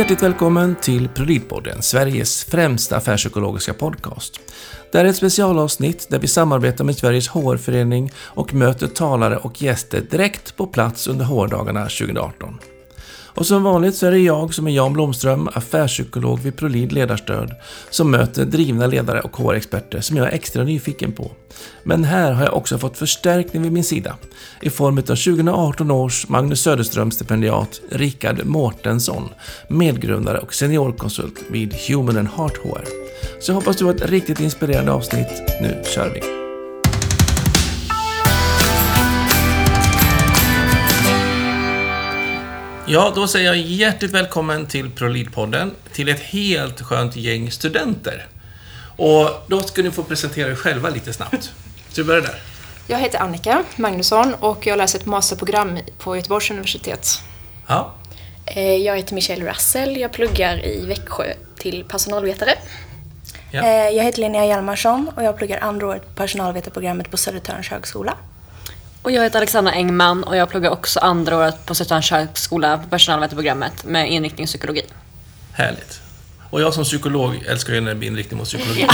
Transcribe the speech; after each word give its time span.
Hjärtligt 0.00 0.22
välkommen 0.22 0.76
till 0.76 1.08
Prolidpodden, 1.08 1.82
Sveriges 1.82 2.44
främsta 2.44 2.96
affärspsykologiska 2.96 3.74
podcast. 3.74 4.40
Det 4.92 4.98
här 4.98 5.04
är 5.04 5.08
ett 5.08 5.16
specialavsnitt 5.16 6.06
där 6.10 6.18
vi 6.18 6.26
samarbetar 6.26 6.84
med 6.84 6.96
Sveriges 6.96 7.28
HR-förening 7.28 8.10
och 8.16 8.54
möter 8.54 8.86
talare 8.86 9.36
och 9.36 9.62
gäster 9.62 10.00
direkt 10.10 10.56
på 10.56 10.66
plats 10.66 11.06
under 11.06 11.24
HR-dagarna 11.24 11.82
2018. 11.82 12.58
Och 13.34 13.46
som 13.46 13.62
vanligt 13.62 13.94
så 13.94 14.06
är 14.06 14.10
det 14.10 14.18
jag 14.18 14.54
som 14.54 14.66
är 14.66 14.70
Jan 14.70 14.92
Blomström, 14.92 15.48
affärspsykolog 15.54 16.40
vid 16.40 16.56
Prolid 16.56 16.92
Ledarstöd, 16.92 17.54
som 17.90 18.10
möter 18.10 18.44
drivna 18.44 18.86
ledare 18.86 19.20
och 19.20 19.36
HR-experter 19.36 20.00
som 20.00 20.16
jag 20.16 20.26
är 20.26 20.32
extra 20.32 20.64
nyfiken 20.64 21.12
på. 21.12 21.30
Men 21.82 22.04
här 22.04 22.32
har 22.32 22.44
jag 22.44 22.56
också 22.56 22.78
fått 22.78 22.98
förstärkning 22.98 23.62
vid 23.62 23.72
min 23.72 23.84
sida 23.84 24.16
i 24.60 24.70
form 24.70 24.98
av 24.98 25.02
2018 25.02 25.90
års 25.90 26.28
Magnus 26.28 26.66
Söderström-stipendiat 26.66 27.80
Rickard 27.90 28.44
Mårtensson, 28.44 29.28
medgrundare 29.68 30.38
och 30.38 30.54
seniorkonsult 30.54 31.44
vid 31.50 31.74
Human 31.74 32.16
and 32.16 32.28
Heart 32.28 32.56
HR. 32.56 32.84
Så 33.40 33.50
jag 33.50 33.54
hoppas 33.54 33.76
du 33.76 33.84
har 33.84 33.94
ett 33.94 34.10
riktigt 34.10 34.40
inspirerande 34.40 34.92
avsnitt. 34.92 35.42
Nu 35.60 35.82
kör 35.84 36.10
vi! 36.14 36.39
Ja, 42.92 43.12
då 43.14 43.26
säger 43.28 43.46
jag 43.46 43.56
hjärtligt 43.56 44.10
välkommen 44.10 44.66
till 44.66 44.90
ProLead-podden, 44.90 45.70
till 45.92 46.08
ett 46.08 46.20
helt 46.20 46.80
skönt 46.82 47.16
gäng 47.16 47.50
studenter. 47.50 48.26
Och 48.96 49.30
då 49.46 49.62
ska 49.62 49.82
ni 49.82 49.90
få 49.90 50.02
presentera 50.02 50.50
er 50.50 50.54
själva 50.54 50.88
lite 50.90 51.12
snabbt. 51.12 51.52
Så 51.88 52.02
vi 52.02 52.04
börjar 52.04 52.22
där. 52.22 52.34
Jag 52.86 52.98
heter 52.98 53.18
Annika 53.18 53.64
Magnusson 53.76 54.34
och 54.34 54.66
jag 54.66 54.78
läser 54.78 54.98
ett 54.98 55.06
masterprogram 55.06 55.78
på 55.98 56.16
Göteborgs 56.16 56.50
universitet. 56.50 57.08
Ja, 57.66 57.94
Eh, 58.46 58.62
Jag 58.76 58.96
heter 58.96 59.14
Michelle 59.14 59.50
Russell, 59.50 59.96
jag 59.96 60.12
pluggar 60.12 60.66
i 60.66 60.86
Växjö 60.86 61.32
till 61.58 61.84
personalvetare. 61.88 62.50
ja. 63.50 63.60
Eh, 63.62 63.88
Jag 63.96 64.04
heter 64.04 64.20
Linnea 64.20 64.46
Hjalmarsson 64.46 65.10
och 65.16 65.22
jag 65.24 65.36
pluggar 65.38 65.58
andra 65.60 65.86
året 65.86 66.02
på 66.06 66.12
personalvetarprogrammet 66.14 67.10
på 67.10 67.16
Södertörns 67.16 67.68
högskola. 67.68 68.14
Och 69.02 69.10
jag 69.10 69.22
heter 69.22 69.38
Alexandra 69.38 69.72
Engman 69.72 70.24
och 70.24 70.36
jag 70.36 70.48
pluggar 70.48 70.70
också 70.70 71.00
andra 71.00 71.36
året 71.36 71.66
på 71.66 71.74
Södertörns 71.74 72.10
högskola 72.10 72.78
på 72.78 72.88
personalvetarprogrammet 72.88 73.84
med 73.84 74.12
inriktning 74.12 74.46
psykologi. 74.46 74.82
Härligt. 75.52 76.00
Och 76.50 76.60
jag 76.60 76.74
som 76.74 76.84
psykolog 76.84 77.44
älskar 77.48 77.74
ju 77.74 77.80
när 77.80 77.88
det 77.88 77.94
blir 77.94 78.08
inriktning 78.08 78.38
mot 78.38 78.48
psykologi. 78.48 78.86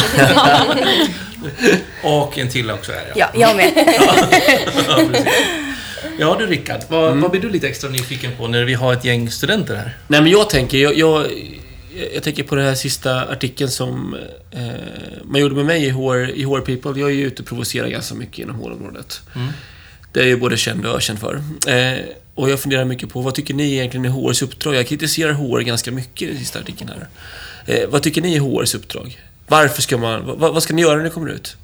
och 2.03 2.39
en 2.39 2.49
till 2.49 2.71
också 2.71 2.93
är 2.93 3.13
jag. 3.15 3.17
Ja, 3.17 3.29
jag 3.35 3.57
med. 3.57 3.73
Ja. 4.89 5.21
Ja 6.19 6.37
du 6.39 6.47
Rickard, 6.47 6.81
vad, 6.89 7.17
vad 7.17 7.31
blir 7.31 7.41
du 7.41 7.51
lite 7.51 7.69
extra 7.69 7.91
nyfiken 7.91 8.31
på 8.39 8.49
när 8.49 8.65
vi 8.65 8.75
har 8.75 8.93
ett 8.93 9.05
gäng 9.05 9.31
studenter 9.31 9.75
här? 9.75 9.97
Nej 10.09 10.21
men 10.23 10.31
jag 10.31 10.51
tänker, 10.51 10.79
jag, 10.79 10.97
jag, 10.97 11.27
jag 12.15 12.23
tänker 12.23 12.43
på 12.43 12.55
den 12.55 12.65
här 12.65 12.75
sista 12.75 13.29
artikeln 13.29 13.71
som 13.71 14.17
eh, 14.51 14.67
man 15.25 15.41
gjorde 15.41 15.55
med 15.55 15.65
mig 15.65 15.85
i 15.85 15.91
HR, 15.91 16.31
i 16.31 16.45
HR 16.45 16.61
People. 16.61 17.01
Jag 17.01 17.11
är 17.11 17.15
ju 17.15 17.27
ute 17.27 17.43
och 17.43 17.49
provocerar 17.49 17.89
ganska 17.89 18.15
mycket 18.15 18.39
inom 18.39 18.57
HR-området. 18.57 19.21
Det 20.17 20.23
är 20.23 20.27
ju 20.27 20.37
både 20.37 20.57
känd 20.57 20.87
och 20.87 20.97
ökänd 20.97 21.19
för. 21.19 21.35
Eh, 21.67 21.99
och 22.35 22.51
jag 22.51 22.61
funderar 22.61 22.85
mycket 22.85 23.09
på, 23.09 23.21
vad 23.21 23.35
tycker 23.35 23.55
ni 23.55 23.73
egentligen 23.73 24.05
är 24.05 24.11
HRs 24.11 24.43
uppdrag? 24.43 24.75
Jag 24.75 24.87
kritiserar 24.87 25.33
HR 25.33 25.61
ganska 25.61 25.93
mycket 25.93 26.29
i 26.29 26.39
sista 26.39 26.59
artikeln 26.59 26.91
här. 26.91 27.09
Eh, 27.67 27.89
vad 27.89 28.03
tycker 28.03 28.23
ni 28.23 28.37
är 28.37 28.41
HRs 28.41 28.75
uppdrag? 28.75 29.21
Varför 29.49 29.83
ska 29.83 29.99
man, 29.99 30.27
vad, 30.27 30.55
vad 30.55 30.63
ska 30.63 30.75
ni 30.75 30.83
göra 30.83 30.97
när 30.97 31.05
ni 31.05 31.11
kommer 31.11 31.31
ut? 31.31 31.57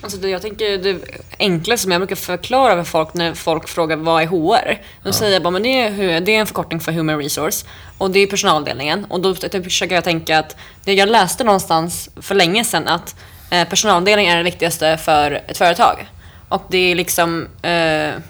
Alltså 0.00 0.18
det, 0.18 0.28
jag 0.28 0.42
tänker 0.42 0.78
det 0.78 0.98
enkla 1.38 1.76
som 1.76 1.92
jag 1.92 2.00
brukar 2.00 2.16
förklara 2.16 2.76
för 2.76 2.90
folk 2.90 3.14
när 3.14 3.34
folk 3.34 3.68
frågar 3.68 3.96
vad 3.96 4.22
är 4.22 4.26
HR? 4.26 4.82
Då 5.02 5.12
säger 5.12 5.32
jag 5.32 5.42
bara, 5.42 5.50
men 5.50 5.62
det 5.62 5.78
är, 5.78 6.20
det 6.20 6.34
är 6.34 6.40
en 6.40 6.46
förkortning 6.46 6.80
för 6.80 6.92
Human 6.92 7.18
Resource 7.18 7.66
och 7.98 8.10
det 8.10 8.20
är 8.20 8.26
personalavdelningen. 8.26 9.04
Och 9.04 9.20
då 9.20 9.34
försöker 9.34 9.94
jag 9.94 10.04
tänka 10.04 10.38
att, 10.38 10.56
det 10.84 10.94
jag 10.94 11.08
läste 11.08 11.44
någonstans 11.44 12.10
för 12.20 12.34
länge 12.34 12.64
sedan 12.64 12.88
att 12.88 13.16
eh, 13.50 13.68
personalavdelning 13.68 14.26
är 14.26 14.36
det 14.36 14.42
viktigaste 14.42 14.96
för 14.96 15.42
ett 15.48 15.58
företag. 15.58 16.06
Och 16.48 16.62
det 16.68 16.78
är 16.78 16.94
liksom 16.94 17.48
eh, 17.62 18.22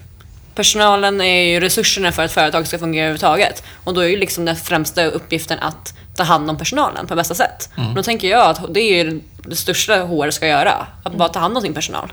Personalen 0.56 1.21
är 1.21 1.43
ju 1.43 1.60
resurserna 1.60 2.12
för 2.12 2.25
att 2.25 2.32
företag 2.32 2.66
ska 2.66 2.78
fungera 2.78 3.04
överhuvudtaget. 3.04 3.62
Och 3.84 3.94
då 3.94 4.00
är 4.00 4.09
ju 4.09 4.16
liksom 4.16 4.44
den 4.44 4.56
främsta 4.56 5.06
uppgiften 5.06 5.59
att 5.59 5.94
ta 6.15 6.22
hand 6.22 6.50
om 6.50 6.59
personalen 6.59 7.06
på 7.06 7.15
bästa 7.15 7.34
sätt. 7.34 7.71
Och 7.77 7.94
Då 7.94 8.03
tänker 8.03 8.28
jag 8.28 8.50
att 8.50 8.75
det 8.75 8.81
är 8.81 9.04
ju 9.04 9.21
det 9.37 9.56
största 9.56 9.94
HR 9.94 10.31
ska 10.31 10.47
göra. 10.47 10.87
Att 11.03 11.15
bara 11.15 11.28
ta 11.28 11.38
hand 11.38 11.56
om 11.56 11.62
sin 11.62 11.75
personal. 11.75 12.12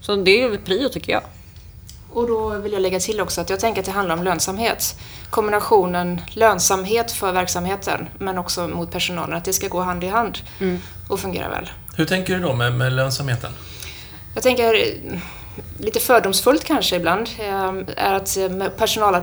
Så 0.00 0.16
det 0.16 0.30
är 0.30 0.50
ju 0.50 0.58
prio 0.58 0.88
tycker 0.88 1.12
jag. 1.12 1.22
Och 2.12 2.28
då 2.28 2.48
vill 2.48 2.72
jag 2.72 2.82
lägga 2.82 3.00
till 3.00 3.20
också 3.20 3.40
att 3.40 3.50
jag 3.50 3.60
tänker 3.60 3.80
att 3.80 3.86
det 3.86 3.92
handlar 3.92 4.16
om 4.16 4.24
lönsamhet. 4.24 4.98
Kombinationen 5.30 6.20
lönsamhet 6.32 7.12
för 7.12 7.32
verksamheten 7.32 8.08
men 8.18 8.38
också 8.38 8.68
mot 8.68 8.92
personalen, 8.92 9.36
att 9.36 9.44
det 9.44 9.52
ska 9.52 9.68
gå 9.68 9.80
hand 9.80 10.04
i 10.04 10.08
hand 10.08 10.38
och 11.08 11.20
fungera 11.20 11.48
väl. 11.48 11.70
Hur 11.96 12.04
tänker 12.04 12.34
du 12.34 12.40
då 12.40 12.52
med, 12.52 12.72
med 12.72 12.92
lönsamheten? 12.92 13.52
Jag 14.34 14.42
tänker, 14.42 14.74
eh, 14.74 15.18
lite 15.78 16.00
fördomsfullt 16.00 16.64
kanske 16.64 16.96
ibland, 16.96 17.28
eh, 17.38 17.72
är 17.96 18.14
att 18.14 18.36
eh, 18.36 18.68
personal, 18.68 19.22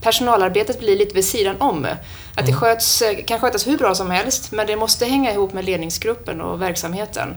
personalarbetet 0.00 0.80
blir 0.80 0.98
lite 0.98 1.14
vid 1.14 1.24
sidan 1.24 1.56
om. 1.58 1.86
Att 2.34 2.46
det 2.46 2.52
sköts, 2.52 3.02
eh, 3.02 3.24
kan 3.24 3.40
skötas 3.40 3.66
hur 3.66 3.78
bra 3.78 3.94
som 3.94 4.10
helst, 4.10 4.52
men 4.52 4.66
det 4.66 4.76
måste 4.76 5.04
hänga 5.06 5.32
ihop 5.32 5.52
med 5.52 5.64
ledningsgruppen 5.64 6.40
och 6.40 6.62
verksamheten. 6.62 7.36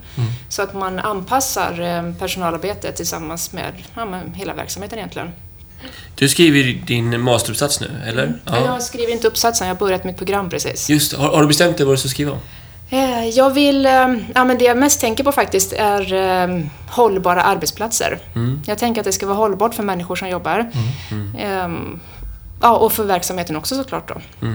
Så 0.49 0.61
att 0.61 0.73
man 0.73 0.99
anpassar 0.99 1.81
eh, 1.81 2.13
personalarbetet 2.19 2.95
tillsammans 2.95 3.51
med, 3.53 3.73
ja, 3.95 4.05
med 4.05 4.35
hela 4.35 4.53
verksamheten 4.53 4.97
egentligen. 4.97 5.31
Du 6.15 6.29
skriver 6.29 6.85
din 6.85 7.21
masteruppsats 7.21 7.81
nu, 7.81 7.89
eller? 8.07 8.39
Jag 8.45 8.83
skriver 8.83 9.11
inte 9.11 9.27
uppsatsen, 9.27 9.67
jag 9.67 9.75
har 9.75 9.79
börjat 9.79 10.03
mitt 10.03 10.17
program 10.17 10.49
precis. 10.49 10.89
Just 10.89 11.13
har, 11.13 11.29
har 11.29 11.41
du 11.41 11.47
bestämt 11.47 11.77
dig 11.77 11.85
vad 11.85 11.93
du 11.95 11.99
ska 11.99 12.09
skriva 12.09 12.31
om? 12.31 12.39
Eh, 12.91 13.25
Jag 13.29 13.49
vill, 13.49 13.85
eh, 13.85 14.07
ja 14.35 14.43
men 14.45 14.57
det 14.57 14.65
jag 14.65 14.77
mest 14.77 15.01
tänker 15.01 15.23
på 15.23 15.31
faktiskt 15.31 15.73
är 15.73 16.13
eh, 16.13 16.61
hållbara 16.89 17.41
arbetsplatser. 17.43 18.19
Jag 18.67 18.77
tänker 18.77 19.01
att 19.01 19.05
det 19.05 19.11
ska 19.11 19.25
vara 19.25 19.37
hållbart 19.37 19.73
för 19.75 19.83
människor 19.83 20.15
som 20.15 20.29
jobbar. 20.29 20.71
Ehm, 21.39 21.99
Ja, 22.63 22.77
och 22.77 22.91
för 22.91 23.03
verksamheten 23.03 23.55
också 23.55 23.75
såklart 23.75 24.07
då. 24.07 24.47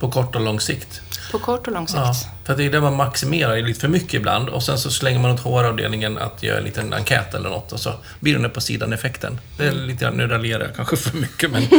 På 0.00 0.10
kort 0.10 0.34
och 0.34 0.40
lång 0.40 0.60
sikt? 0.60 1.00
På 1.32 1.38
kort 1.38 1.66
och 1.66 1.72
lång 1.72 1.88
sikt. 1.88 1.98
Ja, 1.98 2.14
för 2.44 2.56
det 2.56 2.64
är 2.64 2.70
det 2.70 2.80
man 2.80 2.96
maximerar 2.96 3.62
lite 3.62 3.80
för 3.80 3.88
mycket 3.88 4.14
ibland 4.14 4.48
och 4.48 4.62
sen 4.62 4.78
så 4.78 4.90
slänger 4.90 5.20
man 5.20 5.30
åt 5.30 5.40
HR-avdelningen 5.40 6.18
att 6.18 6.42
göra 6.42 6.58
en 6.58 6.64
liten 6.64 6.92
enkät 6.92 7.34
eller 7.34 7.50
något 7.50 7.72
och 7.72 7.80
så 7.80 7.92
blir 8.20 8.38
den 8.38 8.50
på 8.50 8.60
sidan-effekten. 8.60 9.40
Det 9.56 9.66
är 9.66 9.72
lite 9.72 10.04
grann, 10.04 10.14
nu 10.14 10.26
raljerar 10.26 10.64
jag 10.64 10.76
kanske 10.76 10.96
för 10.96 11.16
mycket 11.16 11.50
men... 11.50 11.62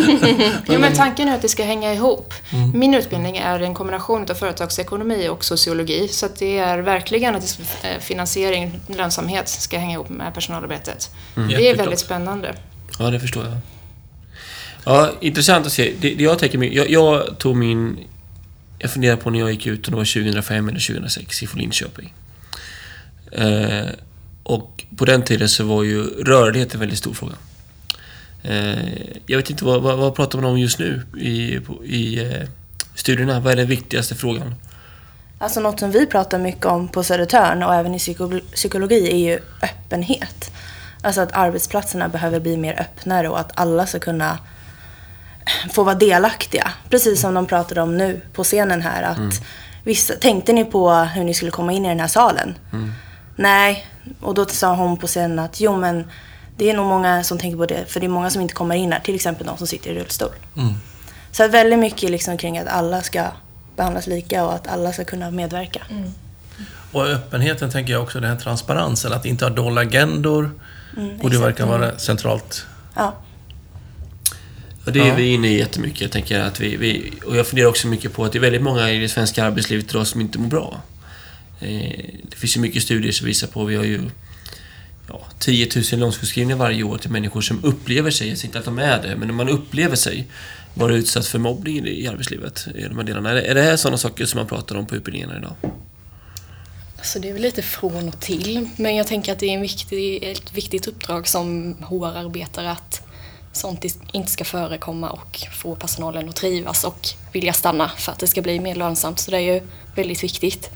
Jo, 0.68 0.80
men 0.80 0.94
tanken 0.94 1.28
är 1.28 1.36
att 1.36 1.42
det 1.42 1.50
ska 1.50 1.64
hänga 1.64 1.94
ihop. 1.94 2.34
Min 2.74 2.94
utbildning 2.94 3.38
är 3.38 3.60
en 3.60 3.74
kombination 3.74 4.26
av 4.30 4.34
företagsekonomi 4.34 5.30
och 5.30 5.46
sociologi, 5.46 6.08
så 6.08 6.26
att 6.26 6.36
det 6.36 6.60
är 6.60 6.78
verkligen 6.78 7.36
att 7.36 7.60
eh, 7.84 8.00
finansiering, 8.00 8.80
lönsamhet, 8.88 9.50
ska 9.50 9.78
hänga 9.78 9.94
ihop 9.94 10.10
med 10.10 10.34
personalarbetet. 10.34 11.10
Det 11.36 11.70
är 11.70 11.78
väldigt 11.78 12.00
spännande. 12.00 12.56
Ja, 13.00 13.10
det 13.10 13.20
förstår 13.20 13.44
jag. 13.44 13.54
Ja, 14.86 15.12
intressant 15.22 15.66
att 15.66 15.72
se. 15.72 15.94
Det, 16.02 16.16
det 16.16 16.24
jag 16.24 16.40
tänker 16.40 16.58
mig, 16.58 16.76
jag, 16.76 16.90
jag 16.90 17.38
tog 17.40 17.56
min... 17.56 18.00
Jag 18.80 18.92
funderar 18.92 19.16
på 19.16 19.30
när 19.30 19.40
jag 19.40 19.52
gick 19.52 19.68
ut, 19.68 19.88
om 19.88 19.92
det 19.92 19.98
var 19.98 20.06
2005 20.24 20.70
eller 20.70 20.80
2006, 20.80 21.44
ifrån 21.44 21.62
Linköping. 21.62 22.14
Eh, 23.32 23.86
och 24.44 24.84
på 24.98 25.06
den 25.06 25.22
tiden 25.24 25.50
så 25.50 25.64
var 25.64 25.84
ju 25.84 26.04
rörlighet 26.04 26.74
en 26.74 26.80
väldigt 26.80 26.98
stor 27.00 27.14
fråga. 27.14 27.34
Eh, 28.44 28.78
jag 29.26 29.38
vet 29.38 29.50
inte, 29.50 29.66
vad, 29.66 29.82
vad, 29.82 29.98
vad 29.98 30.16
pratar 30.16 30.40
man 30.42 30.52
om 30.52 30.60
just 30.60 30.80
nu 30.80 31.02
i, 31.20 31.60
på- 31.60 31.86
i 31.86 32.20
eh, 32.20 32.48
studierna? 32.96 33.40
Vad 33.40 33.54
är 33.54 33.58
den 33.58 33.68
viktigaste 33.68 34.16
frågan? 34.16 34.56
Alltså 35.38 35.60
något 35.60 35.80
som 35.80 35.92
vi 35.92 36.06
pratar 36.06 36.40
mycket 36.40 36.66
om 36.66 36.88
på 36.88 37.04
Södertörn 37.04 37.64
och 37.64 37.74
även 37.74 37.96
i 37.96 38.00
psykologi 38.54 39.12
är 39.12 39.18
ju 39.18 39.40
öppenhet. 39.62 40.52
Alltså 41.02 41.22
att 41.22 41.32
arbetsplatserna 41.34 42.10
behöver 42.10 42.40
bli 42.40 42.58
mer 42.58 42.80
öppnare 42.82 43.30
och 43.30 43.40
att 43.40 43.52
alla 43.60 43.86
ska 43.88 44.00
kunna 44.00 44.38
få 45.72 45.84
vara 45.84 45.96
delaktiga. 45.96 46.72
Precis 46.90 47.22
som 47.22 47.34
de 47.34 47.46
pratade 47.46 47.82
om 47.82 47.98
nu 47.98 48.22
på 48.34 48.44
scenen 48.44 48.82
här. 48.82 49.04
Att 49.04 49.42
vissa, 49.84 50.14
tänkte 50.14 50.54
ni 50.54 50.66
på 50.66 50.92
hur 50.92 51.24
ni 51.24 51.34
skulle 51.34 51.52
komma 51.52 51.74
in 51.74 51.86
i 51.86 51.90
den 51.90 52.00
här 52.00 52.08
salen? 52.08 52.58
Nej. 53.36 53.88
Och 54.22 54.34
då 54.34 54.46
sa 54.46 54.76
hon 54.76 54.98
på 54.98 55.08
scenen 55.08 55.40
att 55.40 55.62
jo 55.62 55.78
men 55.78 56.12
det 56.58 56.70
är 56.70 56.74
nog 56.74 56.86
många 56.86 57.24
som 57.24 57.38
tänker 57.38 57.58
på 57.58 57.66
det. 57.66 57.86
För 57.88 58.00
det 58.00 58.06
är 58.06 58.10
många 58.10 58.30
som 58.30 58.42
inte 58.42 58.54
kommer 58.54 58.76
in 58.76 58.92
här. 58.92 59.00
Till 59.00 59.16
exempel 59.16 59.48
de 59.48 59.58
som 59.58 59.68
sitter 59.68 59.90
i 59.92 60.00
rullstol. 60.00 60.32
Så 61.32 61.44
att 61.44 61.52
väldigt 61.52 61.80
mycket 61.80 62.10
liksom 62.10 62.38
kring 62.38 62.58
att 62.58 62.68
alla 62.68 63.02
ska 63.02 63.24
behandlas 63.76 64.08
lika 64.08 64.46
och 64.46 64.54
att 64.54 64.68
alla 64.68 64.94
ska 64.94 65.04
kunna 65.04 65.32
medverka. 65.32 65.82
Och 66.92 67.08
öppenheten 67.08 67.72
tänker 67.72 67.94
jag 67.94 68.04
också, 68.04 68.20
den 68.20 68.30
här 68.30 68.38
transparensen, 68.38 69.14
att 69.14 69.26
inte 69.26 69.46
ha 69.46 69.50
dolda 69.50 69.82
agendor. 69.82 70.52
borde 71.22 71.36
ju 71.36 71.42
verkligen 71.42 71.70
vara 71.70 71.98
centralt. 71.98 72.66
Ja. 72.96 73.14
Och 74.86 74.92
det 74.92 75.00
är 75.00 75.08
Ja. 75.08 75.16
vi 75.16 75.28
inne 75.34 75.48
i 75.48 75.58
jättemycket. 75.58 76.02
Jag 76.02 76.12
tänker 76.12 76.40
att 76.40 76.60
vi, 76.60 76.76
vi, 76.78 77.12
och 77.26 77.36
jag 77.38 77.48
funderar 77.48 77.70
också 77.70 77.88
mycket 77.88 78.14
på 78.14 78.26
att 78.26 78.32
det 78.32 78.38
är 78.38 78.42
väldigt 78.42 78.62
många 78.62 78.92
i 78.92 79.00
det 79.00 79.10
svenska 79.10 79.44
arbetslivet 79.46 79.90
idag 79.90 80.08
som 80.08 80.22
inte 80.22 80.40
mår 80.40 80.48
bra. 80.48 80.82
Eh, 81.60 82.00
det 82.24 82.36
finns 82.36 82.58
ju 82.58 82.62
mycket 82.62 82.84
studier 82.84 83.12
som 83.12 83.28
visar 83.28 83.48
på, 83.48 83.64
vi 83.66 83.76
har 83.76 83.84
ju 83.84 84.02
ja, 85.08 85.22
10 85.40 85.70
000 85.92 86.00
långtidssjukskrivningar 86.00 86.58
varje 86.58 86.84
år 86.84 86.98
till 86.98 87.12
människor 87.12 87.42
som 87.42 87.64
upplever 87.64 88.12
sig, 88.12 88.30
jag 88.30 88.38
säger 88.38 88.48
inte 88.48 88.60
att 88.60 88.66
de 88.66 88.80
är 88.80 89.02
det, 89.02 89.16
men 89.16 89.36
man 89.36 89.50
upplever 89.50 89.96
sig 89.96 90.28
varit 90.74 90.96
utsatt 90.96 91.28
för 91.28 91.40
mobbning 91.40 91.88
i 91.88 92.08
arbetslivet? 92.08 92.68
I 92.76 92.84
de 92.84 92.98
här 92.98 93.04
delarna? 93.04 93.30
Är 93.30 93.36
det, 93.36 93.42
är 93.42 93.56
det 93.56 93.62
här 93.62 93.78
sådana 93.78 93.98
saker 93.98 94.26
som 94.26 94.38
man 94.38 94.48
pratar 94.48 94.76
om 94.76 94.86
på 94.86 94.96
utbildningarna 94.96 95.38
idag? 95.38 95.56
Alltså 96.98 97.20
det 97.20 97.30
är 97.30 97.34
väl 97.34 97.42
lite 97.42 97.62
från 97.62 98.08
och 98.08 98.20
till, 98.20 98.70
men 98.76 98.96
jag 98.96 99.08
tänker 99.08 99.32
att 99.32 99.40
det 99.40 99.46
är 99.46 99.54
en 99.54 99.62
viktig, 99.62 100.24
ett 100.24 100.54
viktigt 100.54 100.88
uppdrag 100.88 101.28
som 101.28 101.74
HR-arbetare 101.80 102.72
att 102.72 103.02
sånt 103.52 103.86
inte 104.12 104.32
ska 104.32 104.44
förekomma 104.44 105.10
och 105.10 105.40
få 105.52 105.76
personalen 105.76 106.30
att 106.30 106.36
trivas 106.36 106.84
och 106.84 107.08
vilja 107.32 107.54
stanna 107.54 107.92
för 107.98 108.12
att 108.12 108.20
det 108.20 108.28
ska 108.28 108.42
bli 108.42 108.60
mer 108.60 108.76
lönsamt. 108.76 109.20
Så 109.20 109.32
det 109.32 109.38
är 109.38 109.54
ju 109.54 109.62
väldigt 109.96 110.24
viktigt. 110.24 110.70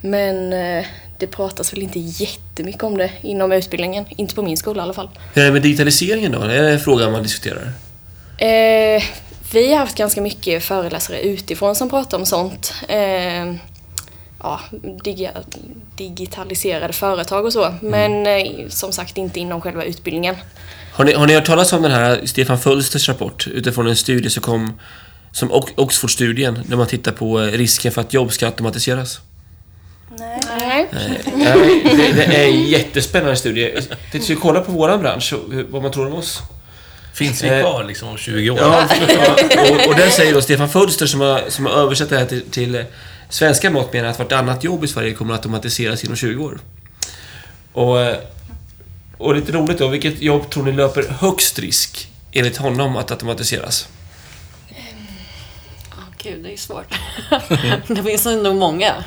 Men 0.00 0.52
eh, 0.52 0.84
det 1.18 1.26
pratas 1.26 1.72
väl 1.72 1.82
inte 1.82 1.98
jättemycket 1.98 2.82
om 2.82 2.98
det 2.98 3.10
inom 3.22 3.52
utbildningen. 3.52 4.04
Inte 4.08 4.34
på 4.34 4.42
min 4.42 4.56
skola 4.56 4.82
i 4.82 4.84
alla 4.84 4.94
fall. 4.94 5.08
Hur 5.34 5.42
är 5.42 5.46
det 5.46 5.52
med 5.52 5.62
digitaliseringen 5.62 6.32
då? 6.32 6.40
Är 6.40 6.62
det 6.62 6.70
en 6.70 6.80
fråga 6.80 7.10
man 7.10 7.22
diskuterar? 7.22 7.72
Eh, 8.38 9.02
vi 9.52 9.72
har 9.72 9.78
haft 9.78 9.96
ganska 9.96 10.20
mycket 10.20 10.62
föreläsare 10.62 11.20
utifrån 11.20 11.74
som 11.74 11.90
pratar 11.90 12.18
om 12.18 12.26
sånt. 12.26 12.74
Eh, 12.88 13.54
ja, 14.42 14.60
dig 15.04 15.30
digitaliserade 15.96 16.92
företag 16.92 17.44
och 17.44 17.52
så. 17.52 17.74
Men 17.82 18.26
eh, 18.26 18.68
som 18.68 18.92
sagt 18.92 19.18
inte 19.18 19.40
inom 19.40 19.60
själva 19.60 19.84
utbildningen. 19.84 20.36
Har 20.92 21.04
ni, 21.04 21.12
har 21.12 21.26
ni 21.26 21.34
hört 21.34 21.44
talas 21.46 21.72
om 21.72 21.82
den 21.82 21.92
här 21.92 22.20
Stefan 22.24 22.58
Fölsters 22.58 23.08
rapport 23.08 23.46
utifrån 23.46 23.86
en 23.86 23.96
studie 23.96 24.30
som 24.30 24.42
kom 24.42 24.80
som 25.32 25.52
Ox- 25.52 25.72
Oxford-studien 25.76 26.58
där 26.66 26.76
man 26.76 26.86
tittar 26.86 27.12
på 27.12 27.40
eh, 27.40 27.46
risken 27.46 27.92
för 27.92 28.00
att 28.00 28.12
jobb 28.12 28.32
ska 28.32 28.46
automatiseras? 28.46 29.20
Nej. 30.18 30.40
Nej. 30.92 31.20
Nej, 31.36 31.82
det, 31.84 32.12
det 32.12 32.36
är 32.36 32.44
en 32.48 32.62
jättespännande 32.64 33.36
studie. 33.36 33.74
Jag 34.12 34.22
ska 34.22 34.36
kolla 34.36 34.60
på 34.60 34.72
våran 34.72 35.00
bransch 35.00 35.34
hur- 35.50 35.66
vad 35.70 35.82
man 35.82 35.92
tror 35.92 36.06
om 36.06 36.14
oss. 36.14 36.40
Finns 37.14 37.44
vi 37.44 37.48
Eh, 37.48 37.60
kvar 37.60 37.84
liksom 37.84 38.08
om 38.08 38.16
20 38.16 38.50
år? 38.50 38.58
Ja, 38.60 38.84
och, 39.70 39.88
och 39.88 39.94
där 39.96 40.08
säger 40.10 40.34
då 40.34 40.42
Stefan 40.42 40.68
Fölster 40.68 41.06
som 41.06 41.20
har, 41.20 41.42
som 41.48 41.66
har 41.66 41.72
översatt 41.72 42.10
det 42.10 42.18
här 42.18 42.26
till, 42.26 42.42
till 42.50 42.74
eh, 42.74 42.82
svenska 43.32 43.70
mått 43.70 43.92
menar 43.92 44.08
att 44.08 44.18
vartannat 44.18 44.64
jobb 44.64 44.84
i 44.84 44.88
Sverige 44.88 45.14
kommer 45.14 45.34
att 45.34 45.40
automatiseras 45.40 46.04
inom 46.04 46.16
20 46.16 46.44
år. 46.44 46.58
Och, 47.72 48.00
eh, 48.00 48.18
och 49.18 49.34
lite 49.34 49.52
roligt 49.52 49.78
då, 49.78 49.88
vilket 49.88 50.22
jobb 50.22 50.50
tror 50.50 50.64
ni 50.64 50.72
löper 50.72 51.08
högst 51.08 51.58
risk 51.58 52.08
enligt 52.32 52.56
honom 52.56 52.96
att 52.96 53.10
automatiseras? 53.10 53.88
Gud, 56.22 56.42
det 56.42 56.52
är 56.52 56.56
svårt. 56.56 56.94
det 57.86 58.02
finns 58.02 58.24
nog 58.24 58.56
många. 58.56 59.04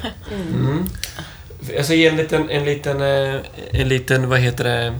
Jag 1.76 1.86
ska 1.86 1.94
ge 1.94 2.08
en 2.08 2.18
liten, 2.18 2.50
en 2.50 2.66
liten, 2.66 3.02
eh, 3.02 3.42
en 3.72 3.90
liten, 3.90 4.30
vad 4.30 4.40
heter 4.40 4.64
det, 4.64 5.00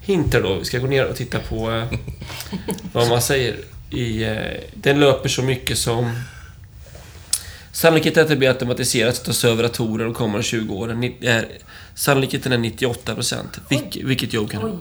hint 0.00 0.32
då. 0.32 0.54
Vi 0.54 0.64
ska 0.64 0.78
gå 0.78 0.86
ner 0.86 1.06
och 1.06 1.16
titta 1.16 1.38
på 1.38 1.72
eh, 1.72 1.84
vad 2.92 3.08
man 3.08 3.22
säger. 3.22 3.56
I, 3.90 4.24
den 4.74 5.00
löper 5.00 5.28
så 5.28 5.42
mycket 5.42 5.78
som... 5.78 6.12
Sannolikheten 7.72 8.22
att 8.22 8.28
det 8.28 8.36
blir 8.36 8.48
automatiserat 8.48 9.18
och 9.18 9.24
tas 9.24 9.44
över 9.44 9.62
datorer 9.62 10.04
de 10.04 10.14
kommande 10.14 10.42
20 10.42 10.74
åren 10.74 11.04
är, 11.20 11.48
sannolikheten 11.94 12.52
är 12.52 12.58
98 12.58 13.14
procent. 13.14 13.58
Vilk, 13.68 13.98
vilket 14.04 14.32
jobb 14.32 14.50
kan 14.50 14.60
det 14.60 14.66
vara? 14.66 14.78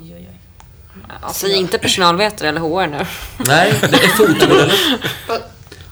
Alltså, 1.22 1.48
inte 1.48 1.78
personalvetare 1.78 2.50
eller 2.50 2.60
HR 2.60 2.88
nu. 2.88 3.06
Nej, 3.38 3.74
det 3.82 3.88
är 3.88 4.08
fotomodeller. 4.08 4.76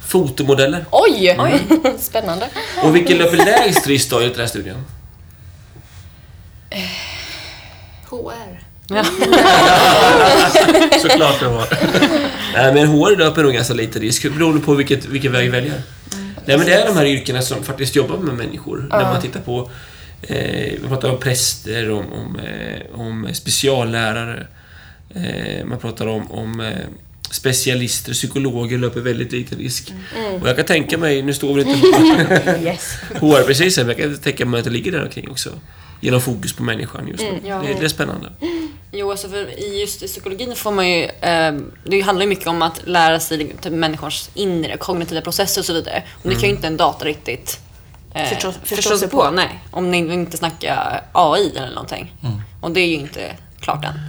Fotomodeller. 0.08 0.86
Oj! 0.92 1.38
Spännande. 2.00 2.50
Och 2.84 2.96
vilken 2.96 3.18
löper 3.18 3.38
lägst 3.38 3.88
risk 3.88 4.10
då 4.10 4.18
enligt 4.18 4.34
den 4.34 4.42
här 4.42 4.48
studien? 4.48 4.86
HR. 8.10 8.60
Såklart 11.00 11.40
det 11.40 11.48
var. 11.48 11.68
Nej, 12.54 12.74
men 12.74 12.88
HR 12.88 13.18
löper 13.18 13.44
nog 13.44 13.54
ganska 13.54 13.74
lite 13.74 14.00
risk, 14.00 14.34
beroende 14.34 14.62
på 14.62 14.74
vilket, 14.74 15.06
vilken 15.06 15.32
väg 15.32 15.44
vi 15.44 15.50
väljer. 15.50 15.82
Nej, 16.50 16.58
men 16.58 16.68
det 16.68 16.74
är 16.74 16.86
de 16.86 16.98
här 16.98 17.06
yrkena 17.06 17.42
som 17.42 17.64
faktiskt 17.64 17.96
jobbar 17.96 18.18
med 18.18 18.36
människor. 18.36 18.88
När 18.90 19.02
man 19.02 19.22
tittar 19.22 19.40
på... 19.40 19.72
Eh, 20.22 20.38
vi 20.82 20.88
pratar 20.88 21.10
om 21.10 21.20
präster, 21.20 21.92
om, 21.92 22.14
om, 22.14 22.36
eh, 22.40 23.00
om 23.00 23.28
speciallärare. 23.34 24.48
Eh, 25.16 25.66
man 25.66 25.80
pratar 25.80 26.08
om, 26.08 26.32
om 26.32 26.60
eh, 26.60 26.68
specialister, 27.32 28.14
psykologer 28.14 28.78
löper 28.78 29.02
väldigt 29.02 29.32
liten 29.32 29.58
risk. 29.58 29.94
Och 30.42 30.48
jag 30.48 30.56
kan 30.56 30.66
tänka 30.66 30.98
mig, 30.98 31.22
nu 31.22 31.34
står 31.34 31.54
vi 31.54 31.62
inte 31.62 32.60
Yes. 32.64 32.98
HR 33.20 33.44
precis 33.44 33.78
men 33.78 33.88
jag 33.88 33.98
kan 33.98 34.18
tänka 34.18 34.46
mig 34.46 34.60
att 34.60 34.66
det 34.66 34.72
ligger 34.72 34.92
där 34.92 35.04
omkring 35.04 35.30
också. 35.30 35.50
Genom 36.02 36.22
fokus 36.22 36.54
på 36.54 36.64
människan 36.64 37.08
just 37.08 37.24
nu. 37.24 37.40
ja. 37.46 37.64
det, 37.68 37.74
det 37.80 37.86
är 37.86 37.90
spännande. 37.90 38.30
Jo, 39.00 39.12
alltså 39.12 39.30
för 39.30 39.60
i 39.60 39.80
just 39.82 40.04
i 40.04 40.08
psykologin 40.08 40.56
får 40.56 40.72
man 40.72 40.90
ju... 40.90 41.04
Eh, 41.04 41.54
det 41.84 42.02
handlar 42.02 42.24
ju 42.24 42.30
mycket 42.30 42.48
om 42.48 42.62
att 42.62 42.88
lära 42.88 43.20
sig 43.20 43.56
typ, 43.62 43.72
människors 43.74 44.30
inre 44.34 44.78
kognitiva 44.78 45.22
processer 45.22 45.62
och 45.62 45.66
så 45.66 45.74
vidare. 45.74 46.04
Och 46.24 46.30
det 46.30 46.36
kan 46.36 46.44
ju 46.44 46.56
inte 46.56 46.68
en 46.68 46.78
data 46.78 47.06
riktigt 47.06 47.60
eh, 48.14 48.24
Förstå- 48.24 48.52
förstå, 48.52 48.76
förstå 48.76 48.98
sig 48.98 49.10
på. 49.10 49.18
på. 49.18 49.32
Nej, 49.32 49.64
om 49.72 49.92
ni 49.92 49.98
inte 49.98 50.38
snackar 50.38 51.04
AI 51.12 51.50
eller 51.58 51.70
någonting. 51.70 52.14
Och 52.62 52.72
det 52.72 52.80
är 52.82 52.88
ju 52.88 52.94
inte 52.96 53.36
klart 53.60 53.86
än. 53.86 54.00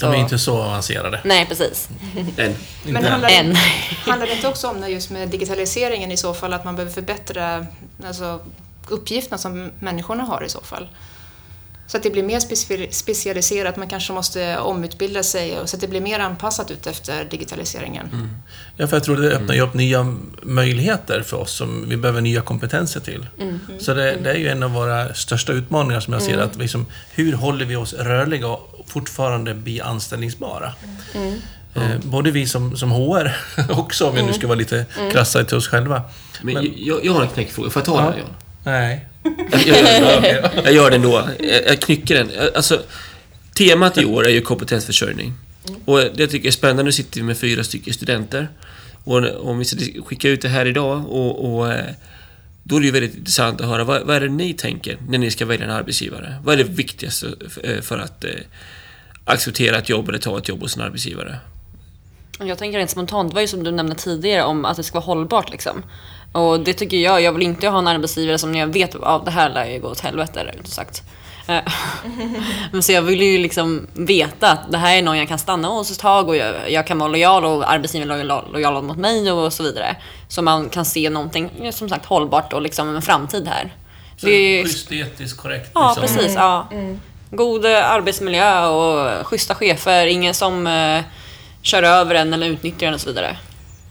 De 0.00 0.12
är 0.12 0.16
inte 0.16 0.38
så 0.38 0.62
avancerade. 0.62 1.20
Nej, 1.24 1.46
precis. 1.46 1.88
Än. 2.36 2.54
Men 2.84 3.04
handlar, 3.04 3.30
Än. 3.30 3.54
handlar 4.06 4.26
det 4.26 4.32
inte 4.32 4.48
också 4.48 4.68
om 4.68 4.80
det 4.80 4.88
just 4.88 5.10
med 5.10 5.28
digitaliseringen 5.28 6.12
i 6.12 6.16
så 6.16 6.34
fall, 6.34 6.52
att 6.52 6.64
man 6.64 6.76
behöver 6.76 6.92
förbättra 6.92 7.66
alltså, 8.06 8.40
uppgifterna 8.88 9.38
som 9.38 9.70
människorna 9.80 10.22
har 10.24 10.44
i 10.44 10.48
så 10.48 10.60
fall? 10.60 10.88
Så 11.90 11.96
att 11.96 12.02
det 12.02 12.10
blir 12.10 12.22
mer 12.22 12.40
speci- 12.40 12.90
specialiserat, 12.90 13.76
man 13.76 13.88
kanske 13.88 14.12
måste 14.12 14.58
omutbilda 14.58 15.22
sig 15.22 15.58
och 15.58 15.68
så 15.68 15.76
att 15.76 15.80
det 15.80 15.88
blir 15.88 16.00
mer 16.00 16.18
anpassat 16.18 16.70
ut 16.70 16.86
efter 16.86 17.24
digitaliseringen. 17.30 18.06
Ja, 18.76 18.86
för 18.86 18.96
jag 18.96 19.04
tror 19.04 19.16
det 19.16 19.32
öppnar 19.36 19.54
ju 19.54 19.60
upp 19.60 19.74
nya 19.74 20.16
möjligheter 20.42 21.22
för 21.22 21.36
oss 21.36 21.52
som 21.52 21.88
vi 21.88 21.96
behöver 21.96 22.20
nya 22.20 22.40
kompetenser 22.40 23.00
till. 23.00 23.26
Så 23.80 23.94
det, 23.94 24.16
det 24.22 24.30
är 24.30 24.34
ju 24.36 24.48
en 24.48 24.62
av 24.62 24.70
våra 24.72 25.14
största 25.14 25.52
utmaningar 25.52 26.00
som 26.00 26.12
jag 26.12 26.22
ser 26.22 26.38
att 26.38 26.56
liksom, 26.56 26.86
hur 27.12 27.32
håller 27.32 27.64
vi 27.64 27.76
oss 27.76 27.92
rörliga 27.94 28.46
och 28.48 28.84
fortfarande 28.86 29.54
bli 29.54 29.80
anställningsbara? 29.80 30.72
Eh, 31.74 31.82
både 32.02 32.30
vi 32.30 32.46
som, 32.46 32.76
som 32.76 32.90
HR 32.90 33.36
också, 33.80 34.06
om 34.08 34.14
vi 34.14 34.22
nu 34.22 34.32
ska 34.32 34.46
vara 34.46 34.58
lite 34.58 34.84
krassa 35.12 35.44
till 35.44 35.56
oss 35.56 35.68
själva. 35.68 36.02
Men, 36.42 36.72
jag, 36.76 37.04
jag 37.04 37.12
har 37.12 37.22
en 37.22 37.28
knäckfråga. 37.28 37.70
Får 37.70 37.80
jag 37.80 37.86
ta 37.86 37.96
den, 38.10 38.18
Jan? 38.18 38.26
Nej. 38.68 39.06
Jag, 39.50 39.60
jag, 39.66 40.00
gör 40.00 40.20
det. 40.20 40.50
jag 40.64 40.72
gör 40.72 40.90
det 40.90 40.96
ändå. 40.96 41.28
Jag, 41.38 41.66
jag 41.66 41.80
knycker 41.80 42.14
den. 42.14 42.30
Alltså, 42.54 42.82
temat 43.54 43.98
i 43.98 44.04
år 44.04 44.26
är 44.26 44.30
ju 44.30 44.40
kompetensförsörjning. 44.40 45.34
Och 45.84 45.98
det 45.98 46.18
jag 46.20 46.30
tycker 46.30 46.48
är 46.48 46.52
spännande, 46.52 46.82
nu 46.82 46.92
sitter 46.92 47.20
vi 47.20 47.26
med 47.26 47.38
fyra 47.38 47.64
stycken 47.64 47.94
studenter. 47.94 48.48
Och 49.04 49.48
om 49.48 49.58
vi 49.58 49.64
ska 49.64 49.76
skicka 50.04 50.28
ut 50.28 50.42
det 50.42 50.48
här 50.48 50.66
idag 50.66 51.06
och, 51.06 51.54
och 51.54 51.72
eh, 51.72 51.84
då 52.62 52.76
är 52.76 52.80
det 52.80 52.86
ju 52.86 52.92
väldigt 52.92 53.16
intressant 53.16 53.60
att 53.60 53.66
höra 53.66 53.84
vad, 53.84 54.02
vad 54.02 54.16
är 54.16 54.20
det 54.20 54.28
ni 54.28 54.54
tänker 54.54 54.98
när 55.08 55.18
ni 55.18 55.30
ska 55.30 55.46
välja 55.46 55.64
en 55.64 55.72
arbetsgivare? 55.72 56.36
Vad 56.44 56.54
är 56.54 56.64
det 56.64 56.70
viktigaste 56.70 57.26
eh, 57.62 57.80
för 57.80 57.98
att 57.98 58.24
eh, 58.24 58.30
acceptera 59.24 59.78
ett 59.78 59.88
jobb 59.88 60.08
eller 60.08 60.18
ta 60.18 60.38
ett 60.38 60.48
jobb 60.48 60.60
hos 60.60 60.76
en 60.76 60.82
arbetsgivare? 60.82 61.36
Jag 62.38 62.58
tänker 62.58 62.78
rent 62.78 62.90
spontant, 62.90 63.30
det 63.30 63.34
var 63.34 63.40
ju 63.42 63.48
som 63.48 63.62
du 63.64 63.70
nämnde 63.70 63.94
tidigare 63.94 64.44
om 64.44 64.64
att 64.64 64.76
det 64.76 64.82
ska 64.82 64.94
vara 64.98 65.04
hållbart 65.06 65.50
liksom. 65.50 65.82
Och 66.32 66.60
det 66.60 66.72
tycker 66.74 66.96
jag, 66.96 67.20
jag 67.22 67.32
vill 67.32 67.42
inte 67.42 67.68
ha 67.68 67.78
en 67.78 67.88
arbetsgivare 67.88 68.38
som 68.38 68.52
när 68.52 68.58
jag 68.58 68.66
vet 68.66 68.94
att 69.02 69.24
det 69.24 69.30
här 69.30 69.50
lär 69.50 69.64
ju 69.66 69.78
gå 69.80 69.88
åt 69.88 70.00
helvete, 70.00 70.52
inte 70.56 70.70
sagt. 70.70 71.02
Eh, 71.48 71.60
Men 72.72 72.82
så 72.82 72.92
jag 72.92 73.02
vill 73.02 73.22
ju 73.22 73.38
liksom 73.38 73.86
veta 73.94 74.50
att 74.52 74.72
det 74.72 74.78
här 74.78 74.96
är 74.96 75.02
någon 75.02 75.18
jag 75.18 75.28
kan 75.28 75.38
stanna 75.38 75.68
hos 75.68 75.90
ett 75.90 75.98
tag 75.98 76.28
och 76.28 76.36
jag, 76.36 76.70
jag 76.70 76.86
kan 76.86 76.98
vara 76.98 77.08
lojal 77.08 77.44
och 77.44 77.72
arbetsgivaren 77.72 78.20
är 78.20 78.24
lojal, 78.24 78.44
lojal 78.52 78.82
mot 78.82 78.96
mig 78.96 79.32
och 79.32 79.52
så 79.52 79.62
vidare. 79.62 79.96
Så 80.28 80.42
man 80.42 80.68
kan 80.68 80.84
se 80.84 81.10
någonting, 81.10 81.50
ja, 81.62 81.72
som 81.72 81.88
sagt, 81.88 82.06
hållbart 82.06 82.52
och 82.52 82.62
liksom 82.62 82.96
en 82.96 83.02
framtid 83.02 83.48
här. 83.48 83.74
Så 84.16 84.26
Det 84.26 84.32
är- 84.32 84.62
schysst, 84.64 84.92
etiskt 84.92 85.36
korrekt. 85.40 85.70
Ja, 85.74 85.96
liksom. 86.00 86.16
precis. 86.16 86.34
Ja. 86.36 86.68
God 87.30 87.64
eh, 87.64 87.90
arbetsmiljö 87.90 88.66
och 88.66 89.26
schyssta 89.26 89.54
chefer. 89.54 90.06
Ingen 90.06 90.34
som 90.34 90.66
eh, 90.66 91.00
kör 91.62 91.82
över 91.82 92.14
en 92.14 92.34
eller 92.34 92.46
utnyttjar 92.46 92.88
en 92.88 92.94
och 92.94 93.00
så 93.00 93.08
vidare. 93.08 93.36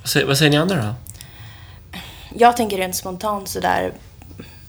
Vad 0.02 0.10
säger, 0.10 0.28
vad 0.28 0.38
säger 0.38 0.52
ni 0.52 0.58
andra 0.58 0.76
då? 0.76 0.96
Jag 2.36 2.58
tänker 2.58 2.78
rent 2.78 2.96
spontant 2.96 3.48
sådär, 3.48 3.92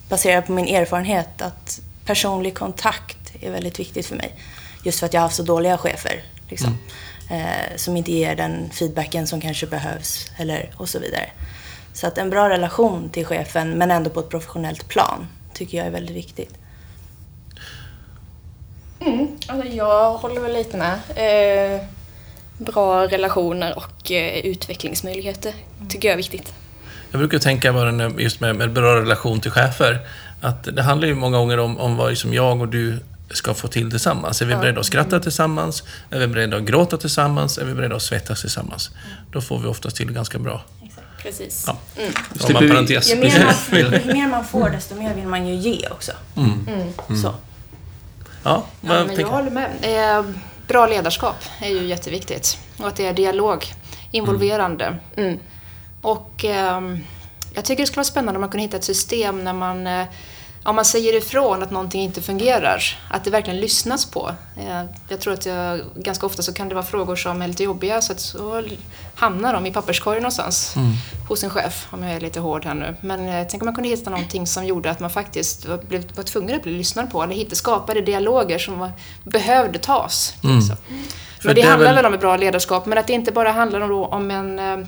baserat 0.08 0.46
på 0.46 0.52
min 0.52 0.68
erfarenhet, 0.68 1.42
att 1.42 1.80
personlig 2.04 2.54
kontakt 2.54 3.34
är 3.40 3.50
väldigt 3.50 3.80
viktigt 3.80 4.06
för 4.06 4.16
mig. 4.16 4.34
Just 4.84 4.98
för 4.98 5.06
att 5.06 5.14
jag 5.14 5.20
har 5.20 5.26
haft 5.26 5.36
så 5.36 5.42
dåliga 5.42 5.78
chefer. 5.78 6.22
Liksom, 6.48 6.78
eh, 7.30 7.76
som 7.76 7.96
inte 7.96 8.12
ger 8.12 8.36
den 8.36 8.70
feedbacken 8.70 9.26
som 9.26 9.40
kanske 9.40 9.66
behövs, 9.66 10.30
eller, 10.36 10.70
och 10.76 10.88
så 10.88 10.98
vidare. 10.98 11.30
Så 11.92 12.06
att 12.06 12.18
en 12.18 12.30
bra 12.30 12.48
relation 12.48 13.10
till 13.10 13.26
chefen, 13.26 13.70
men 13.70 13.90
ändå 13.90 14.10
på 14.10 14.20
ett 14.20 14.28
professionellt 14.28 14.88
plan, 14.88 15.26
tycker 15.54 15.78
jag 15.78 15.86
är 15.86 15.90
väldigt 15.90 16.16
viktigt. 16.16 16.54
Alltså 19.46 19.68
jag 19.68 20.12
håller 20.12 20.40
väl 20.40 20.52
lite 20.52 20.76
med. 20.76 20.94
Eh, 21.74 21.82
bra 22.58 23.06
relationer 23.06 23.76
och 23.76 24.12
eh, 24.12 24.38
utvecklingsmöjligheter 24.38 25.52
tycker 25.88 26.08
jag 26.08 26.12
är 26.12 26.16
viktigt. 26.16 26.52
Jag 27.10 27.18
brukar 27.18 27.38
tänka 27.38 27.72
bara 27.72 28.10
just 28.18 28.40
med, 28.40 28.56
med 28.56 28.72
bra 28.72 28.96
relation 28.96 29.40
till 29.40 29.50
chefer, 29.50 29.98
att 30.40 30.64
det 30.64 30.82
handlar 30.82 31.08
ju 31.08 31.14
många 31.14 31.38
gånger 31.38 31.58
om, 31.58 31.78
om 31.78 31.96
vad 31.96 32.18
som 32.18 32.34
jag 32.34 32.60
och 32.60 32.68
du 32.68 32.98
ska 33.30 33.54
få 33.54 33.68
till 33.68 33.90
tillsammans. 33.90 34.42
Är 34.42 34.46
vi 34.46 34.54
beredda 34.54 34.80
att 34.80 34.86
skratta 34.86 35.20
tillsammans? 35.20 35.82
Är 36.10 36.18
vi 36.18 36.26
beredda 36.26 36.56
att 36.56 36.62
gråta 36.62 36.96
tillsammans? 36.96 37.58
Är 37.58 37.64
vi 37.64 37.74
beredda 37.74 37.96
att 37.96 38.02
svettas 38.02 38.40
tillsammans? 38.40 38.90
Då 39.32 39.40
får 39.40 39.58
vi 39.58 39.66
oftast 39.66 39.96
till 39.96 40.12
ganska 40.12 40.38
bra. 40.38 40.62
Precis. 41.22 41.64
Ja. 41.66 41.76
Mm. 41.96 42.12
Ju 43.08 43.16
mer, 43.16 43.44
man, 43.44 43.92
ju 44.06 44.12
mer 44.12 44.28
man 44.28 44.44
får, 44.44 44.70
desto 44.70 44.94
mer 44.94 45.14
vill 45.14 45.26
man 45.26 45.46
ju 45.46 45.54
ge 45.54 45.88
också. 45.90 46.12
Mm. 46.36 46.92
Så. 47.22 47.34
Ja, 48.42 48.66
vad 48.80 48.96
Ja, 48.96 49.04
men 49.04 49.20
jag 49.20 49.28
håller 49.28 49.50
med. 49.50 49.70
Eh, 49.80 50.24
bra 50.68 50.86
ledarskap 50.86 51.36
är 51.60 51.68
ju 51.68 51.86
jätteviktigt. 51.86 52.58
Och 52.78 52.88
att 52.88 52.96
det 52.96 53.06
är 53.06 53.12
dialog, 53.12 53.64
involverande. 54.10 54.96
Mm. 55.16 55.38
Och 56.02 56.44
ehm, 56.44 57.04
jag 57.54 57.64
tycker 57.64 57.82
det 57.82 57.86
skulle 57.86 57.96
vara 57.96 58.04
spännande 58.04 58.38
om 58.38 58.40
man 58.40 58.50
kunde 58.50 58.62
hitta 58.62 58.76
ett 58.76 58.84
system 58.84 59.44
när 59.44 59.52
man 59.52 59.86
eh, 59.86 60.06
om 60.68 60.76
man 60.76 60.84
säger 60.84 61.14
ifrån 61.14 61.62
att 61.62 61.70
någonting 61.70 62.02
inte 62.02 62.22
fungerar, 62.22 62.82
att 63.10 63.24
det 63.24 63.30
verkligen 63.30 63.60
lyssnas 63.60 64.04
på. 64.06 64.34
Eh, 64.56 64.82
Jag 65.08 65.20
tror 65.20 65.34
att 65.34 65.46
jag, 65.46 65.80
ganska 65.96 66.26
ofta 66.26 66.42
så 66.42 66.52
kan 66.52 66.68
det 66.68 66.74
vara 66.74 66.84
frågor 66.84 67.16
som 67.16 67.42
är 67.42 67.48
lite 67.48 67.62
jobbiga 67.64 68.00
så 68.02 68.12
att 68.12 68.20
så 68.20 68.62
hamnar 69.14 69.54
de 69.54 69.66
i 69.66 69.72
papperskorgen 69.72 70.22
någonstans 70.22 70.74
hos 71.28 71.44
en 71.44 71.50
chef, 71.50 71.86
om 71.90 72.02
jag 72.02 72.12
är 72.16 72.20
lite 72.20 72.40
hård 72.40 72.64
här 72.64 72.74
nu. 72.74 72.96
Men 73.00 73.28
eh, 73.28 73.46
tänk 73.50 73.62
om 73.62 73.66
man 73.66 73.74
kunde 73.74 73.88
hitta 73.90 74.10
någonting 74.10 74.46
som 74.46 74.66
gjorde 74.66 74.90
att 74.90 75.00
man 75.00 75.10
faktiskt 75.10 75.66
var, 75.66 75.76
blev, 75.78 76.16
var 76.16 76.24
tvungen 76.24 76.56
att 76.56 76.62
bli 76.62 76.72
lyssnad 76.72 77.10
på 77.12 77.22
eller 77.22 77.34
hitta, 77.34 77.54
skapade 77.54 78.00
dialoger 78.00 78.58
som 78.58 78.78
var, 78.78 78.90
behövde 79.24 79.78
tas. 79.78 80.34
Mm. 80.44 80.60
Men 81.44 81.54
det, 81.54 81.62
handlar 81.62 81.94
väl- 81.94 82.06
om 82.06 82.14
ett 82.14 82.20
bra 82.20 82.36
ledarskap, 82.36 82.86
men 82.86 82.98
att 82.98 83.06
det 83.06 83.12
inte 83.12 83.32
bara 83.32 83.52
handlar 83.52 83.80
om, 83.80 83.92
om 83.92 84.30
en 84.30 84.58
eh, 84.58 84.86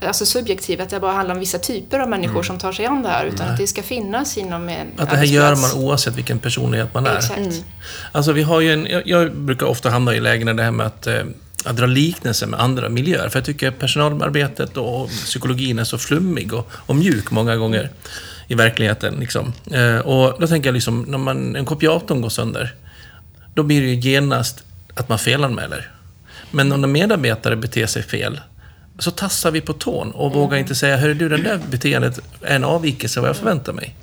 Alltså 0.00 0.26
subjektiv, 0.26 0.80
att 0.80 0.90
det 0.90 1.00
bara 1.00 1.12
handlar 1.12 1.34
om 1.34 1.40
vissa 1.40 1.58
typer 1.58 1.98
av 1.98 2.08
människor 2.08 2.42
som 2.42 2.58
tar 2.58 2.72
sig 2.72 2.86
an 2.86 3.02
det 3.02 3.08
här, 3.08 3.26
utan 3.26 3.48
att 3.48 3.56
det 3.56 3.66
ska 3.66 3.82
finnas 3.82 4.38
inom 4.38 4.68
en 4.68 4.86
Att 4.96 5.10
det 5.10 5.16
här 5.16 5.24
gör 5.24 5.56
man 5.56 5.72
oavsett 5.72 6.16
vilken 6.16 6.38
personlighet 6.38 6.94
man 6.94 7.06
är. 7.06 7.16
Exakt. 7.16 7.64
Alltså 8.12 8.32
vi 8.32 8.42
har 8.42 8.60
ju 8.60 8.72
en, 8.72 8.86
jag, 8.86 9.02
jag 9.06 9.36
brukar 9.36 9.66
ofta 9.66 9.90
hamna 9.90 10.14
i 10.14 10.20
lägen 10.20 10.46
där 10.46 10.54
det 10.54 10.62
här 10.62 10.70
med 10.70 10.86
att, 10.86 11.06
eh, 11.06 11.24
att 11.64 11.76
dra 11.76 11.86
liknelser 11.86 12.46
med 12.46 12.60
andra 12.60 12.88
miljöer. 12.88 13.28
För 13.28 13.38
jag 13.38 13.46
tycker 13.46 13.70
personalarbetet 13.70 14.76
och 14.76 15.08
psykologin 15.08 15.78
är 15.78 15.84
så 15.84 15.98
flummig 15.98 16.54
och, 16.54 16.70
och 16.72 16.96
mjuk 16.96 17.30
många 17.30 17.56
gånger 17.56 17.90
i 18.48 18.54
verkligheten. 18.54 19.14
Liksom. 19.14 19.52
Eh, 19.72 19.98
och 19.98 20.40
då 20.40 20.46
tänker 20.46 20.68
jag 20.68 20.74
liksom, 20.74 21.02
när 21.02 21.18
man, 21.18 21.56
en 21.56 21.64
kopiatorn 21.64 22.20
går 22.20 22.28
sönder, 22.28 22.74
då 23.54 23.62
blir 23.62 23.80
det 23.80 23.86
ju 23.86 24.10
genast 24.10 24.62
att 24.94 25.08
man 25.08 25.18
felanmäler. 25.18 25.90
Men 26.50 26.72
om 26.72 26.84
en 26.84 26.92
medarbetare 26.92 27.56
beter 27.56 27.86
sig 27.86 28.02
fel, 28.02 28.40
så 28.98 29.10
tassar 29.10 29.50
vi 29.50 29.60
på 29.60 29.72
tån 29.72 30.10
och 30.10 30.32
vågar 30.32 30.58
inte 30.58 30.74
säga, 30.74 30.96
hörru 30.96 31.14
du, 31.14 31.28
det 31.28 31.36
där 31.36 31.60
beteendet 31.70 32.20
är 32.42 32.56
en 32.56 32.64
avvikelse 32.64 33.20
av 33.20 33.22
vad 33.22 33.28
jag 33.28 33.36
förväntar 33.36 33.72
mig. 33.72 33.96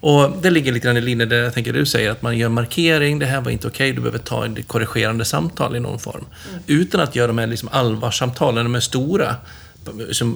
Och 0.00 0.36
det 0.42 0.50
ligger 0.50 0.72
lite 0.72 0.86
grann 0.86 0.96
i 0.96 1.00
linje 1.00 1.26
där 1.26 1.42
jag 1.42 1.54
tänker 1.54 1.72
du 1.72 1.86
säger, 1.86 2.10
att 2.10 2.22
man 2.22 2.38
gör 2.38 2.48
markering, 2.48 3.18
det 3.18 3.26
här 3.26 3.40
var 3.40 3.50
inte 3.50 3.66
okej, 3.66 3.92
du 3.92 4.00
behöver 4.00 4.18
ta 4.18 4.46
ett 4.46 4.68
korrigerande 4.68 5.24
samtal 5.24 5.76
i 5.76 5.80
någon 5.80 5.98
form. 5.98 6.24
Utan 6.66 7.00
att 7.00 7.16
göra 7.16 7.26
de 7.26 7.38
här 7.38 7.46
liksom 7.46 7.68
allvarssamtalen, 7.72 8.64
de 8.64 8.74
här 8.74 8.80
stora, 8.80 9.36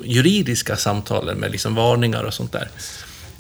juridiska 0.04 0.76
samtalen 0.76 1.38
med 1.38 1.50
liksom 1.52 1.74
varningar 1.74 2.24
och 2.24 2.34
sånt 2.34 2.52
där. 2.52 2.68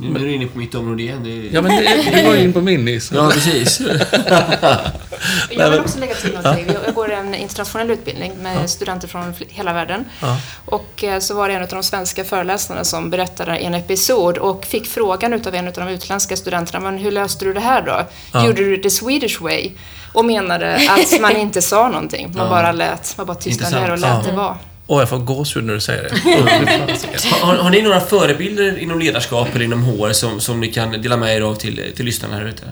Nu 0.00 0.20
är 0.20 0.24
du 0.24 0.32
inne 0.32 0.46
på 0.46 0.58
mitt 0.58 0.74
område 0.74 1.02
igen. 1.02 1.22
Det... 1.24 1.48
Ja, 1.52 1.62
men 1.62 1.76
det, 1.76 2.10
du 2.14 2.24
var 2.24 2.34
ju 2.34 2.42
in 2.42 2.52
på 2.52 2.60
min 2.60 2.84
nyss. 2.84 3.12
Ja, 3.12 3.30
precis. 3.34 3.80
Jag 5.50 5.70
vill 5.70 5.80
också 5.80 5.98
lägga 5.98 6.14
till 6.14 6.32
någonting. 6.34 6.64
Jag 6.68 6.76
jag 6.86 6.94
går 6.94 7.12
en 7.12 7.34
internationell 7.34 7.90
utbildning 7.90 8.32
med 8.42 8.70
studenter 8.70 9.08
från 9.08 9.34
hela 9.48 9.72
världen. 9.72 10.04
Ja. 10.20 10.36
Och 10.64 11.04
eh, 11.04 11.18
så 11.18 11.34
var 11.34 11.48
det 11.48 11.54
en 11.54 11.62
av 11.62 11.68
de 11.68 11.82
svenska 11.82 12.24
föreläsarna 12.24 12.84
som 12.84 13.10
berättade 13.10 13.56
en 13.56 13.74
episod 13.74 14.38
och 14.38 14.64
fick 14.64 14.86
frågan 14.86 15.32
utav 15.32 15.54
en 15.54 15.66
av 15.66 15.72
de 15.72 15.88
utländska 15.88 16.36
studenterna, 16.36 16.80
men 16.80 16.98
hur 16.98 17.10
löste 17.10 17.44
du 17.44 17.52
det 17.54 17.60
här 17.60 17.82
då? 17.82 18.06
Ja. 18.32 18.46
Gjorde 18.46 18.62
du 18.64 18.76
det 18.76 18.82
the 18.82 18.90
Swedish 18.90 19.40
way? 19.40 19.70
Och 20.12 20.24
menade 20.24 20.74
att 20.90 21.20
man 21.20 21.36
inte 21.36 21.62
sa 21.62 21.88
någonting, 21.88 22.32
man 22.36 22.44
Ja. 22.44 22.50
bara 22.50 22.72
lät, 22.72 23.14
man 23.16 23.26
bara 23.26 23.36
tystnade 23.36 23.80
ner 23.80 23.92
och 23.92 23.98
lät 23.98 24.24
det 24.24 24.32
vara. 24.32 24.58
Åh, 24.90 25.00
jag 25.00 25.08
får 25.08 25.18
gåshud 25.18 25.64
när 25.64 25.74
du 25.74 25.80
säger 25.80 26.02
det. 26.02 27.28
Har, 27.40 27.56
har 27.56 27.70
ni 27.70 27.82
några 27.82 28.00
förebilder 28.00 28.78
inom 28.78 28.98
ledarskap 28.98 29.48
eller 29.54 29.64
inom 29.64 29.82
HR 29.82 30.12
som, 30.12 30.40
som 30.40 30.60
ni 30.60 30.72
kan 30.72 31.02
dela 31.02 31.16
med 31.16 31.36
er 31.36 31.40
av 31.40 31.54
till, 31.54 31.92
till 31.96 32.04
lyssnarna 32.04 32.34
här 32.34 32.44
ute? 32.44 32.62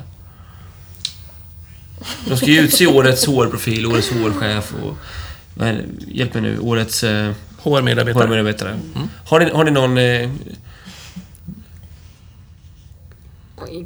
De 2.28 2.36
ska 2.36 2.46
ju 2.46 2.60
utse 2.60 2.86
årets 2.86 3.26
HR-profil, 3.26 3.86
årets 3.86 4.10
HR-chef 4.10 4.72
och... 4.84 4.96
vad 5.54 5.68
är 5.68 5.72
det? 5.72 5.84
Hjälp 6.12 6.34
mig 6.34 6.42
nu. 6.42 6.58
Årets 6.58 7.04
eh, 7.04 7.32
HR-medarbetare. 7.62 8.24
HR-medarbetare. 8.24 8.78
Har, 9.26 9.40
ni, 9.40 9.50
har 9.50 9.64
ni 9.64 9.70
någon... 9.70 9.98
Eh, 9.98 10.30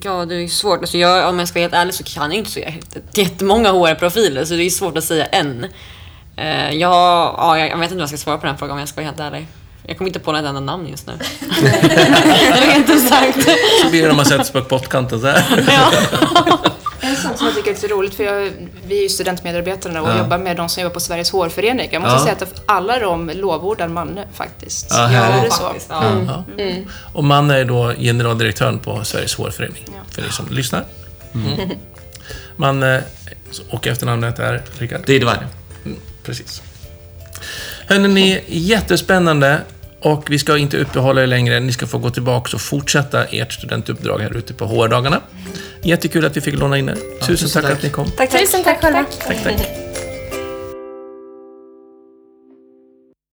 Ja, 0.02 0.24
det 0.26 0.34
är 0.34 0.48
svårt. 0.48 0.78
Alltså 0.80 0.98
jag, 0.98 1.28
om 1.28 1.38
jag 1.38 1.48
ska 1.48 1.58
vara 1.58 1.62
helt 1.64 1.74
ärlig 1.74 1.94
så 1.94 2.04
kan 2.04 2.30
jag 2.30 2.38
inte 2.38 2.50
så 2.50 2.58
jätte- 2.58 3.00
jättemånga 3.20 3.72
HR-profiler, 3.72 4.44
så 4.44 4.54
det 4.54 4.62
är 4.62 4.70
svårt 4.70 4.96
att 4.98 5.04
säga 5.04 5.24
en. 5.26 5.66
Eh, 6.40 6.70
jag, 6.74 6.90
ja, 6.92 7.58
jag 7.58 7.70
jag 7.70 7.76
vet 7.76 7.84
inte 7.84 7.94
vad 7.94 8.02
jag 8.02 8.08
ska 8.08 8.18
svara 8.18 8.38
på 8.38 8.46
den 8.46 8.58
frågan 8.58 8.72
om 8.72 8.78
jag 8.78 8.88
ska 8.88 8.96
vara 9.00 9.06
helt 9.06 9.20
ärlig. 9.20 9.46
Jag 9.86 9.98
kommer 9.98 10.08
inte 10.08 10.18
på 10.20 10.32
något 10.32 10.44
enda 10.44 10.60
namn 10.60 10.88
just 10.88 11.06
nu. 11.06 11.12
är 12.52 12.76
inte 12.76 12.96
sagt. 13.00 13.42
Så 13.82 13.90
blir 13.90 14.02
det 14.02 14.08
när 14.08 14.14
man 14.14 14.24
sätter 14.26 14.44
sig 14.44 14.52
på 14.52 14.68
pottkanten 14.68 15.20
så 15.20 15.26
här. 15.26 15.44
En 17.02 17.16
sak 17.16 17.36
som 17.38 17.46
jag 17.46 17.56
tycker 17.56 17.70
är 17.70 17.74
lite 17.74 17.86
roligt, 17.88 18.14
för 18.14 18.24
jag, 18.24 18.50
vi 18.86 18.98
är 18.98 19.02
ju 19.02 19.08
studentmedarbetare 19.08 20.00
och 20.00 20.08
Ja. 20.08 20.18
jobbar 20.18 20.38
med 20.38 20.56
de 20.56 20.68
som 20.68 20.82
jobbar 20.82 20.94
på 20.94 21.00
Sveriges 21.00 21.30
hårförening. 21.30 21.88
Jag 21.92 22.02
måste 22.02 22.16
Ja. 22.16 22.22
säga 22.22 22.32
att 22.52 22.62
alla 22.66 22.98
de 22.98 23.30
lovordar 23.34 23.88
Manne 23.88 24.24
faktiskt. 24.34 24.86
Ja, 24.90 25.02
Gör 25.02 25.08
härligt. 25.08 25.50
det 25.50 25.56
så? 25.56 25.62
faktiskt. 25.62 25.86
Ja. 25.90 26.02
Ja. 26.56 26.64
Och 27.12 27.24
man 27.24 27.50
är 27.50 27.64
då 27.64 27.92
generaldirektören 27.98 28.78
på 28.78 29.04
Sveriges 29.04 29.34
hårförening, 29.34 29.84
Ja. 29.86 29.92
för 30.10 30.22
er 30.22 30.28
som 30.28 30.46
lyssnar. 30.50 30.84
Mm. 31.34 31.70
Man, 32.56 32.82
eh, 32.82 33.00
och 33.70 33.86
efternamnet 33.86 34.38
är 34.38 34.62
Rickard? 34.78 35.00
det 35.06 35.12
är 35.12 35.20
det 35.20 35.26
varje. 35.26 35.46
Precis. 36.30 36.62
Hörrni, 37.86 38.40
jättespännande. 38.46 39.60
Och 40.00 40.30
vi 40.30 40.38
ska 40.38 40.58
inte 40.58 40.76
uppehålla 40.76 41.22
er 41.22 41.26
längre. 41.26 41.60
Ni 41.60 41.72
ska 41.72 41.86
få 41.86 41.98
gå 41.98 42.10
tillbaka 42.10 42.56
och 42.56 42.60
fortsätta 42.60 43.24
ert 43.24 43.52
studentuppdrag 43.52 44.18
här 44.18 44.36
ute 44.36 44.54
på 44.54 44.66
HR-dagarna. 44.66 45.20
Jättekul 45.82 46.24
att 46.24 46.36
vi 46.36 46.40
fick 46.40 46.54
låna 46.54 46.78
in 46.78 46.88
er. 46.88 46.94
Tusen 46.94 47.36
tusen 47.36 47.48
tack 47.48 47.62
tack. 47.62 47.72
att 47.72 47.82
ni 47.82 47.90
kom. 47.90 48.10
Tack, 48.10 48.30
tack. 48.30 48.40
Tusen 48.40 48.64
tack 48.64 48.80
själva. 48.80 49.04
Tack, 49.26 49.42
tack. 49.44 49.79